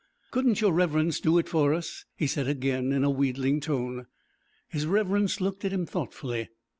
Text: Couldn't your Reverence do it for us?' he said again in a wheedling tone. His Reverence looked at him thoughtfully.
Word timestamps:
Couldn't 0.31 0.61
your 0.61 0.73
Reverence 0.73 1.19
do 1.19 1.37
it 1.37 1.47
for 1.47 1.75
us?' 1.75 2.05
he 2.15 2.25
said 2.25 2.47
again 2.47 2.91
in 2.91 3.03
a 3.03 3.09
wheedling 3.11 3.59
tone. 3.59 4.07
His 4.67 4.87
Reverence 4.87 5.39
looked 5.39 5.63
at 5.63 5.71
him 5.73 5.85
thoughtfully. 5.85 6.49